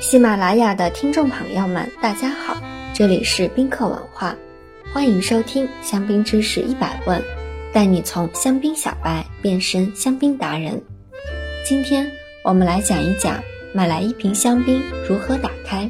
[0.00, 2.60] 喜马拉雅的听众朋友们，大家好，
[2.92, 4.34] 这里是宾客文化，
[4.92, 7.22] 欢迎收听香槟知识一百问，
[7.72, 10.82] 带你从香槟小白变身香槟达人。
[11.64, 12.10] 今天
[12.42, 13.40] 我们来讲一讲
[13.72, 15.88] 买来一瓶香槟如何打开。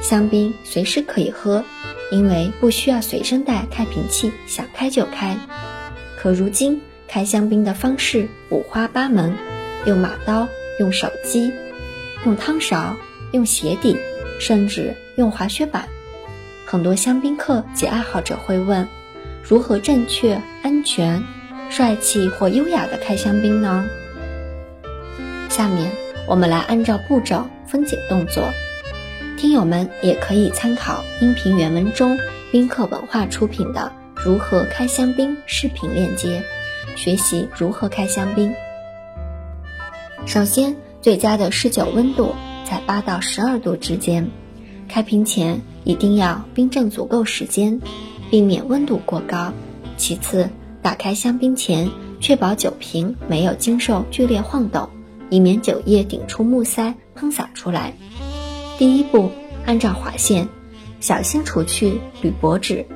[0.00, 1.62] 香槟随时可以喝，
[2.10, 5.36] 因为不需要随身带开瓶器，想开就开。
[6.16, 6.80] 可如今
[7.14, 9.36] 开香槟的方式五花八门，
[9.86, 10.48] 用马刀，
[10.80, 11.52] 用手机。
[12.24, 12.96] 用汤勺，
[13.30, 13.96] 用鞋底，
[14.40, 15.88] 甚至用滑雪板。
[16.66, 18.88] 很多香槟客及爱好者会问：
[19.44, 21.22] 如何正确、安全、
[21.70, 23.88] 帅气或优雅的开香槟呢？
[25.48, 25.92] 下面
[26.26, 28.50] 我们来按照步骤分解动作。
[29.36, 32.18] 听友们也可以参考音频原文中
[32.50, 36.42] 宾客文化出品的《如何开香槟》视频链接，
[36.96, 38.52] 学习如何开香槟。
[40.26, 40.74] 首先。
[41.04, 44.26] 最佳的试酒温度在八到十二度之间，
[44.88, 47.78] 开瓶前一定要冰镇足够时间，
[48.30, 49.52] 避免温度过高。
[49.98, 50.48] 其次，
[50.80, 54.88] 打开香槟前确保酒瓶没有经受剧烈晃动，
[55.28, 57.92] 以免酒液顶出木塞喷洒出来。
[58.78, 59.28] 第一步，
[59.66, 60.48] 按照划线，
[61.00, 62.86] 小心除去铝箔纸。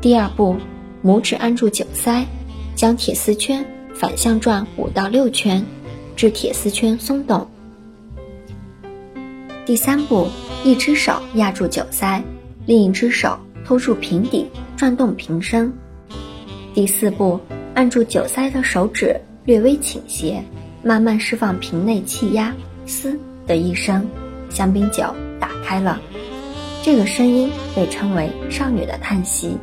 [0.00, 0.56] 第二步，
[1.04, 2.24] 拇指按住酒塞，
[2.76, 5.64] 将铁丝圈反向转五到六圈。
[6.14, 7.46] 至铁丝圈松动。
[9.66, 10.28] 第三步，
[10.64, 12.22] 一只手压住酒塞，
[12.64, 14.46] 另一只手托住瓶底，
[14.78, 15.74] 转动瓶身。
[16.72, 17.38] 第四步，
[17.74, 20.42] 按住酒塞的手指略微倾斜，
[20.82, 22.54] 慢慢释放瓶内气压，
[22.86, 24.08] 嘶的一声，
[24.48, 26.00] 香槟酒打开了。
[26.82, 29.58] 这个声音被称为少女的叹息。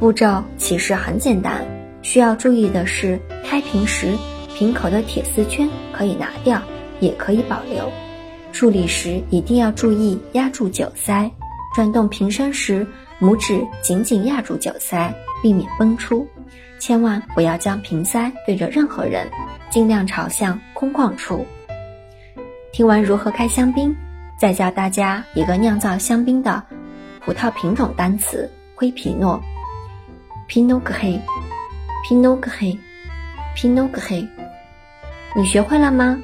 [0.00, 1.64] 步骤其实很简单，
[2.02, 4.12] 需要注意的是开瓶时。
[4.54, 6.60] 瓶口的铁丝圈可以拿掉，
[6.98, 7.88] 也可以保留。
[8.50, 11.30] 处理时一定要注意压住酒塞，
[11.76, 12.84] 转动瓶身时，
[13.20, 16.26] 拇指紧紧压住酒塞，避免崩出。
[16.80, 19.28] 千万不要将瓶塞对着任何人，
[19.70, 21.46] 尽量朝向空旷处。
[22.72, 23.94] 听完如何开香槟，
[24.36, 26.60] 再教大家一个酿造香槟的
[27.20, 29.40] 葡萄品种单词：灰皮诺。
[30.48, 31.20] （Pinot Gris）
[32.08, 34.26] Pinocchi，Pinocchi，。
[35.36, 36.18] 你学会了吗？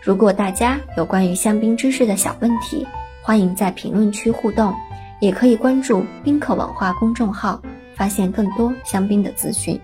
[0.00, 2.86] 如果大家有关于香槟知识的小问题，
[3.22, 4.72] 欢迎在评论区互动，
[5.18, 7.60] 也可以关注宾客文化公众号，
[7.96, 9.80] 发现更多香槟的资讯。